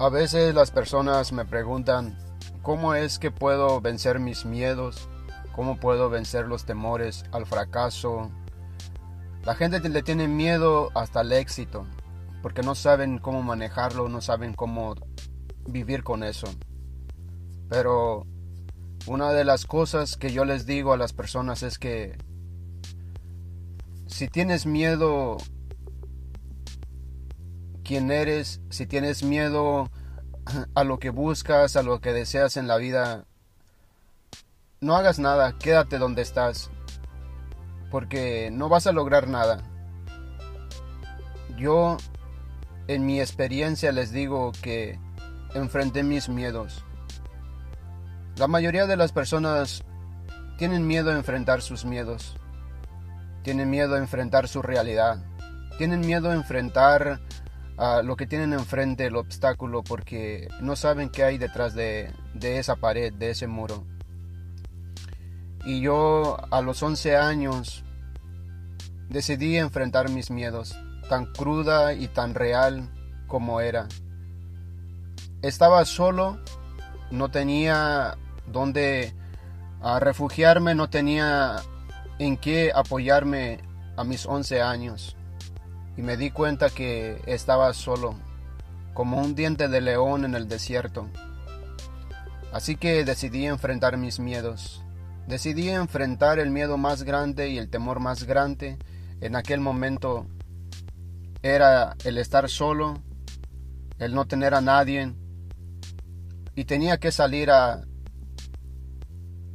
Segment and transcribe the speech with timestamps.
[0.00, 2.16] A veces las personas me preguntan,
[2.62, 5.08] ¿cómo es que puedo vencer mis miedos?
[5.56, 8.30] ¿Cómo puedo vencer los temores al fracaso?
[9.42, 11.84] La gente le tiene miedo hasta el éxito,
[12.42, 14.94] porque no saben cómo manejarlo, no saben cómo
[15.66, 16.46] vivir con eso.
[17.68, 18.24] Pero
[19.08, 22.16] una de las cosas que yo les digo a las personas es que
[24.06, 25.38] si tienes miedo
[27.88, 29.90] quién eres, si tienes miedo
[30.74, 33.24] a lo que buscas, a lo que deseas en la vida,
[34.82, 36.70] no hagas nada, quédate donde estás,
[37.90, 39.62] porque no vas a lograr nada.
[41.56, 41.96] Yo,
[42.88, 45.00] en mi experiencia, les digo que
[45.54, 46.84] enfrenté mis miedos.
[48.36, 49.82] La mayoría de las personas
[50.58, 52.36] tienen miedo a enfrentar sus miedos,
[53.44, 55.24] tienen miedo a enfrentar su realidad,
[55.78, 57.22] tienen miedo a enfrentar
[58.02, 63.12] lo que tienen enfrente, el obstáculo, porque no saben qué hay detrás de, esa pared,
[63.12, 63.84] de ese muro.
[65.64, 67.84] Y yo a los 11 años
[69.08, 70.76] decidí enfrentar mis miedos,
[71.08, 72.88] tan cruda y tan real
[73.28, 73.86] como era.
[75.42, 76.38] Estaba solo,
[77.12, 79.14] no tenía dónde
[80.00, 81.62] refugiarme, no tenía
[82.18, 83.60] en qué apoyarme
[83.96, 85.17] a mis 11 años
[85.98, 88.14] y me di cuenta que estaba solo,
[88.94, 91.08] como un diente de león en el desierto.
[92.52, 94.84] Así que decidí enfrentar mis miedos.
[95.26, 98.78] Decidí enfrentar el miedo más grande y el temor más grande
[99.20, 100.28] en aquel momento
[101.42, 103.02] era el estar solo,
[103.98, 105.12] el no tener a nadie
[106.54, 107.82] y tenía que salir a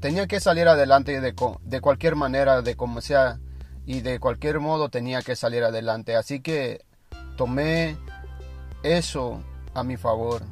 [0.00, 3.38] tenía que salir adelante de, de cualquier manera, de como sea
[3.86, 6.16] y de cualquier modo tenía que salir adelante.
[6.16, 6.84] Así que
[7.36, 7.96] tomé
[8.82, 9.42] eso
[9.74, 10.42] a mi favor.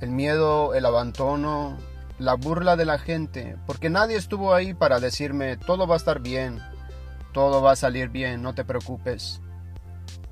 [0.00, 1.76] El miedo, el abandono,
[2.18, 6.20] la burla de la gente, porque nadie estuvo ahí para decirme todo va a estar
[6.20, 6.58] bien,
[7.32, 9.40] todo va a salir bien, no te preocupes.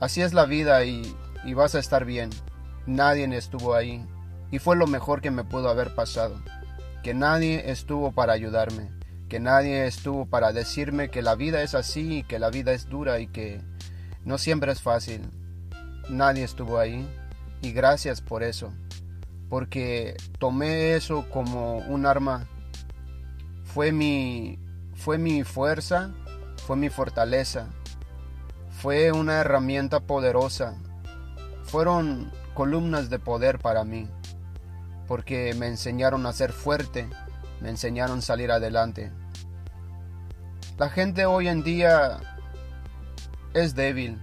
[0.00, 1.14] Así es la vida y,
[1.44, 2.30] y vas a estar bien.
[2.86, 4.06] Nadie estuvo ahí
[4.50, 6.40] y fue lo mejor que me pudo haber pasado,
[7.02, 8.97] que nadie estuvo para ayudarme
[9.28, 13.20] que nadie estuvo para decirme que la vida es así, que la vida es dura
[13.20, 13.60] y que
[14.24, 15.22] no siempre es fácil.
[16.08, 17.06] Nadie estuvo ahí
[17.60, 18.72] y gracias por eso,
[19.48, 22.46] porque tomé eso como un arma.
[23.64, 24.58] Fue mi
[24.94, 26.10] fue mi fuerza,
[26.66, 27.68] fue mi fortaleza.
[28.70, 30.76] Fue una herramienta poderosa.
[31.64, 34.08] Fueron columnas de poder para mí,
[35.06, 37.08] porque me enseñaron a ser fuerte,
[37.60, 39.12] me enseñaron a salir adelante.
[40.78, 42.20] La gente hoy en día
[43.54, 44.18] es débil.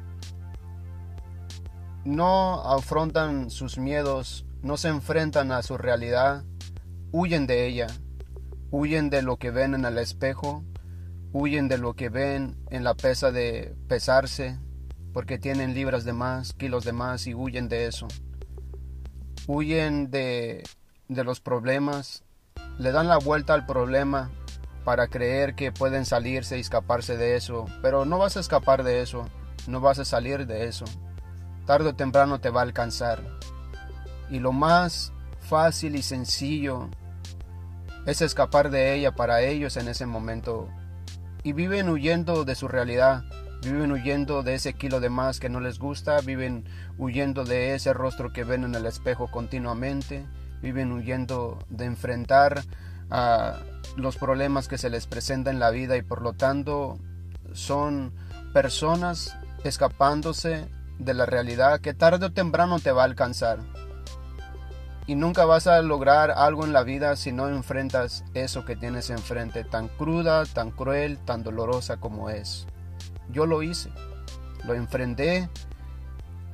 [2.04, 6.44] No afrontan sus miedos, no se enfrentan a su realidad,
[7.12, 7.88] huyen de ella,
[8.72, 10.64] huyen de lo que ven en el espejo,
[11.34, 14.60] huyen de lo que ven en la pesa de pesarse,
[15.14, 18.08] porque tienen libras de más, kilos de más y huyen de eso.
[19.48, 20.64] Huyen de,
[21.08, 22.25] de los problemas,
[22.78, 24.32] le dan la vuelta al problema
[24.84, 29.02] para creer que pueden salirse y escaparse de eso, pero no vas a escapar de
[29.02, 29.28] eso,
[29.68, 30.86] no vas a salir de eso.
[31.66, 33.24] Tarde o temprano te va a alcanzar.
[34.30, 36.90] Y lo más fácil y sencillo
[38.06, 40.70] es escapar de ella para ellos en ese momento.
[41.44, 43.24] Y viven huyendo de su realidad,
[43.64, 46.66] viven huyendo de ese kilo de más que no les gusta, viven
[46.98, 50.26] huyendo de ese rostro que ven en el espejo continuamente,
[50.66, 52.64] viven huyendo de enfrentar
[53.12, 53.60] a
[53.98, 56.98] los problemas que se les presentan en la vida y por lo tanto
[57.54, 58.12] son
[58.52, 60.68] personas escapándose
[60.98, 63.60] de la realidad que tarde o temprano te va a alcanzar.
[65.06, 69.12] Y nunca vas a lograr algo en la vida si no enfrentas eso que tienes
[69.12, 72.66] enfrente, tan cruda, tan cruel, tan dolorosa como es.
[73.30, 73.92] Yo lo hice,
[74.64, 75.48] lo enfrenté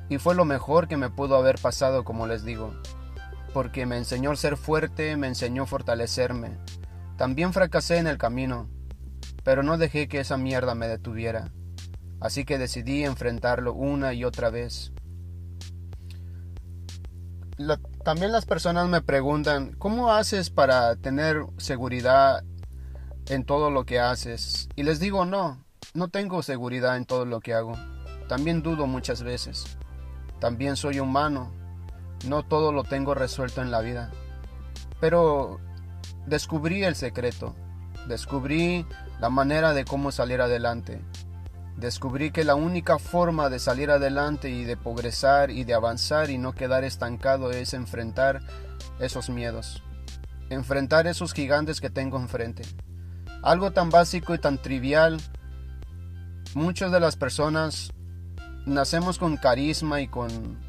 [0.09, 2.74] y fue lo mejor que me pudo haber pasado, como les digo
[3.53, 6.57] porque me enseñó a ser fuerte, me enseñó a fortalecerme.
[7.18, 8.69] También fracasé en el camino,
[9.44, 11.51] pero no dejé que esa mierda me detuviera.
[12.19, 14.92] Así que decidí enfrentarlo una y otra vez.
[18.03, 22.44] también las personas me preguntan, ¿cómo haces para tener seguridad
[23.27, 24.68] en todo lo que haces?
[24.75, 25.63] Y les digo, no,
[25.94, 27.74] no tengo seguridad en todo lo que hago.
[28.27, 29.77] También dudo muchas veces.
[30.39, 31.60] También soy humano
[32.25, 34.12] no todo lo tengo resuelto en la vida.
[35.00, 35.59] Pero
[36.25, 37.56] descubrí el secreto,
[38.07, 38.85] descubrí
[39.19, 41.01] la manera de cómo salir adelante.
[41.77, 46.38] Descubrí que la única forma de salir adelante y de progresar y de avanzar y
[46.38, 48.41] no quedar estancado es enfrentar
[49.00, 49.81] esos miedos.
[50.50, 52.63] Enfrentar esos gigantes que tengo enfrente.
[53.41, 55.19] Algo tan básico y tan trivial.
[56.53, 57.91] Muchas de las personas
[58.65, 60.59] nacemos con carisma y con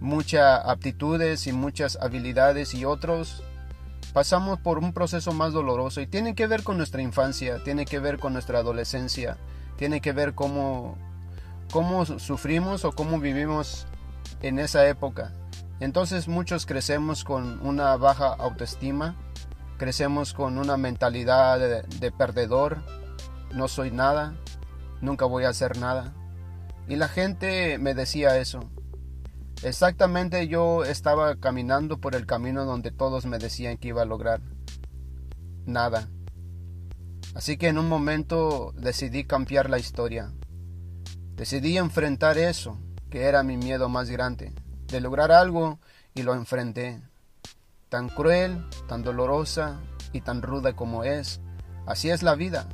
[0.00, 3.42] muchas aptitudes y muchas habilidades y otros
[4.12, 7.98] pasamos por un proceso más doloroso y tiene que ver con nuestra infancia, tiene que
[7.98, 9.36] ver con nuestra adolescencia,
[9.76, 10.96] tiene que ver cómo,
[11.72, 13.86] cómo sufrimos o cómo vivimos
[14.40, 15.32] en esa época.
[15.80, 19.16] Entonces muchos crecemos con una baja autoestima,
[19.78, 22.84] crecemos con una mentalidad de, de perdedor,
[23.52, 24.34] no soy nada,
[25.00, 26.12] nunca voy a hacer nada.
[26.88, 28.70] Y la gente me decía eso.
[29.62, 34.40] Exactamente yo estaba caminando por el camino donde todos me decían que iba a lograr
[35.64, 36.08] nada.
[37.34, 40.32] Así que en un momento decidí cambiar la historia.
[41.34, 42.78] Decidí enfrentar eso,
[43.10, 44.52] que era mi miedo más grande,
[44.86, 45.80] de lograr algo
[46.14, 47.02] y lo enfrenté.
[47.88, 49.80] Tan cruel, tan dolorosa
[50.12, 51.40] y tan ruda como es,
[51.86, 52.68] así es la vida.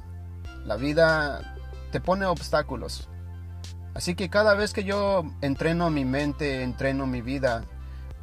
[0.64, 1.56] La vida
[1.90, 3.08] te pone obstáculos,
[4.00, 7.64] Así que cada vez que yo entreno mi mente, entreno mi vida,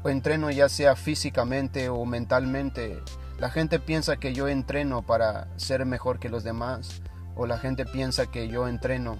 [0.01, 2.99] o entreno ya sea físicamente o mentalmente,
[3.37, 7.03] la gente piensa que yo entreno para ser mejor que los demás,
[7.35, 9.19] o la gente piensa que yo entreno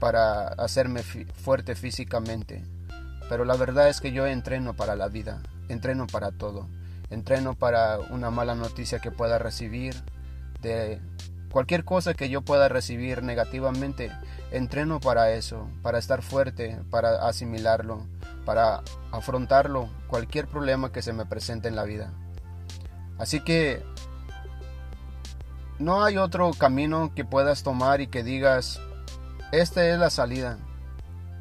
[0.00, 2.64] para hacerme fuerte físicamente.
[3.28, 6.66] Pero la verdad es que yo entreno para la vida, entreno para todo.
[7.10, 9.94] Entreno para una mala noticia que pueda recibir,
[10.62, 11.00] de
[11.52, 14.10] Cualquier cosa que yo pueda recibir negativamente,
[14.52, 18.06] entreno para eso, para estar fuerte, para asimilarlo,
[18.46, 22.10] para afrontarlo, cualquier problema que se me presente en la vida.
[23.18, 23.84] Así que
[25.78, 28.80] no hay otro camino que puedas tomar y que digas,
[29.52, 30.56] esta es la salida.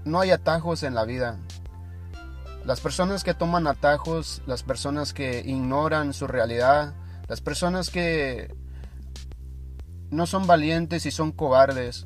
[0.04, 1.38] No hay atajos en la vida.
[2.66, 6.94] Las personas que toman atajos, las personas que ignoran su realidad,
[7.30, 8.54] las personas que
[10.12, 12.06] no son valientes y son cobardes.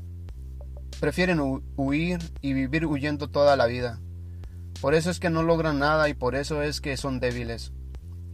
[0.99, 1.41] Prefieren
[1.75, 3.99] huir y vivir huyendo toda la vida.
[4.79, 7.73] Por eso es que no logran nada y por eso es que son débiles.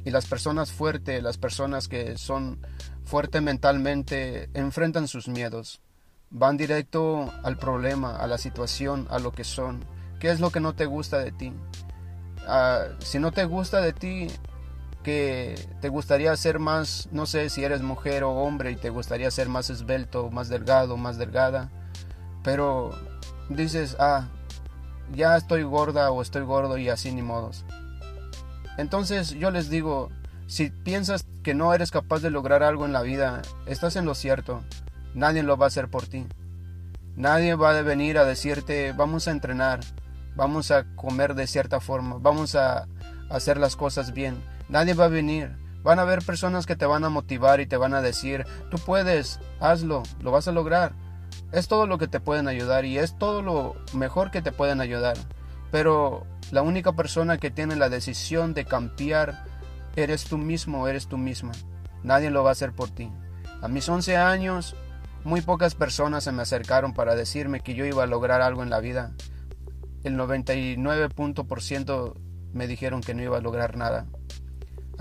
[0.04, 2.60] Y las personas fuertes, las personas que son
[3.04, 5.82] fuertes mentalmente, enfrentan sus miedos.
[6.30, 9.86] Van directo al problema, a la situación, a lo que son.
[10.20, 11.54] ¿Qué es lo que no te gusta de ti?
[12.46, 14.28] Ah, si no te gusta de ti,
[15.04, 19.32] que te gustaría ser más, no sé si eres mujer o hombre y te gustaría
[19.32, 21.70] ser más esbelto, más delgado, más delgada,
[22.44, 22.92] pero
[23.50, 24.28] dices, ah,
[25.14, 27.66] ya estoy gorda o estoy gordo y así ni modos.
[28.78, 30.10] Entonces yo les digo,
[30.48, 34.16] si piensas que no eres capaz de lograr algo en la vida, estás en lo
[34.16, 34.64] cierto,
[35.14, 36.28] nadie lo va a hacer por ti.
[37.16, 39.82] Nadie va a venir a decirte, vamos a entrenar,
[40.36, 42.88] vamos a comer de cierta forma, vamos a
[43.30, 45.52] hacer las cosas bien Nadie va a venir.
[45.84, 48.78] Van a haber personas que te van a motivar y te van a decir, tú
[48.78, 50.94] puedes, hazlo, lo vas a lograr.
[51.52, 54.80] Es todo lo que te pueden ayudar y es todo lo mejor que te pueden
[54.80, 55.18] ayudar.
[55.72, 59.44] Pero la única persona que tiene la decisión de cambiar
[59.98, 61.52] eres tú mismo, eres tú misma.
[62.02, 63.12] Nadie lo va a hacer por ti.
[63.62, 64.78] A mis 11 años,
[65.26, 68.70] muy pocas personas se me acercaron para decirme que yo iba a lograr algo en
[68.70, 69.12] la vida.
[70.06, 72.14] El 99%
[72.54, 74.08] me dijeron que no iba a lograr nada.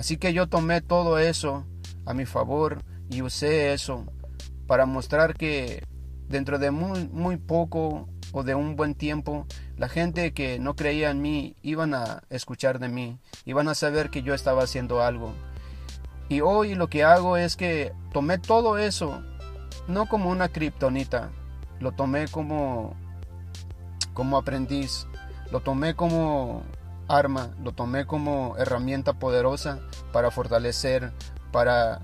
[0.00, 1.66] Así que yo tomé todo eso
[2.06, 4.06] a mi favor y usé eso
[4.66, 5.84] para mostrar que
[6.26, 11.10] dentro de muy, muy poco o de un buen tiempo, la gente que no creía
[11.10, 15.34] en mí iban a escuchar de mí, iban a saber que yo estaba haciendo algo.
[16.30, 19.22] Y hoy lo que hago es que tomé todo eso,
[19.86, 21.30] no como una kriptonita,
[21.78, 22.96] lo tomé como,
[24.14, 25.06] como aprendiz,
[25.52, 26.62] lo tomé como
[27.10, 29.80] arma, lo tomé como herramienta poderosa
[30.12, 31.12] para fortalecer,
[31.50, 32.00] para,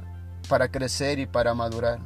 [0.49, 2.01] para crecer y para madurar.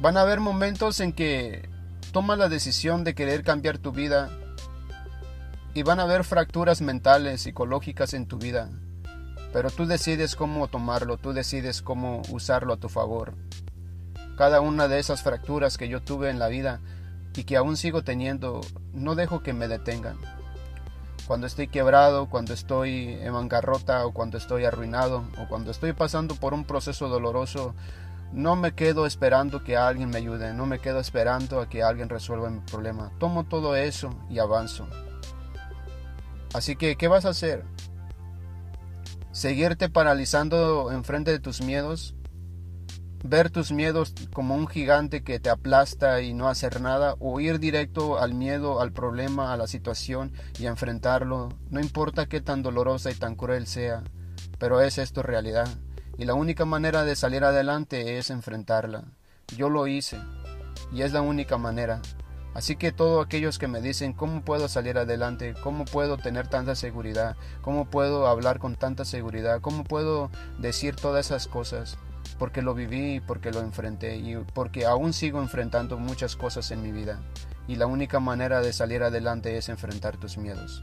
[0.00, 1.68] Van a haber momentos en que
[2.12, 4.30] tomas la decisión de querer cambiar tu vida
[5.74, 8.68] y van a haber fracturas mentales, psicológicas en tu vida,
[9.52, 13.34] pero tú decides cómo tomarlo, tú decides cómo usarlo a tu favor.
[14.36, 16.80] Cada una de esas fracturas que yo tuve en la vida
[17.36, 18.60] y que aún sigo teniendo,
[18.92, 20.18] no dejo que me detengan
[21.26, 26.34] cuando estoy quebrado, cuando estoy en bancarrota o cuando estoy arruinado o cuando estoy pasando
[26.34, 27.74] por un proceso doloroso,
[28.32, 32.08] no me quedo esperando que alguien me ayude, no me quedo esperando a que alguien
[32.08, 33.12] resuelva mi problema.
[33.18, 34.86] Tomo todo eso y avanzo.
[36.52, 37.64] Así que, ¿qué vas a hacer?
[39.32, 42.14] ¿Seguirte paralizando enfrente de tus miedos?
[43.24, 47.58] Ver tus miedos como un gigante que te aplasta y no hacer nada, o ir
[47.58, 53.10] directo al miedo, al problema, a la situación y enfrentarlo, no importa qué tan dolorosa
[53.10, 54.04] y tan cruel sea,
[54.58, 55.66] pero es esto realidad,
[56.18, 59.04] y la única manera de salir adelante es enfrentarla.
[59.56, 60.18] Yo lo hice,
[60.92, 62.02] y es la única manera.
[62.52, 66.74] Así que todos aquellos que me dicen cómo puedo salir adelante, cómo puedo tener tanta
[66.74, 71.98] seguridad, cómo puedo hablar con tanta seguridad, cómo puedo decir todas esas cosas,
[72.38, 76.92] porque lo viví, porque lo enfrenté y porque aún sigo enfrentando muchas cosas en mi
[76.92, 77.20] vida.
[77.66, 80.82] Y la única manera de salir adelante es enfrentar tus miedos.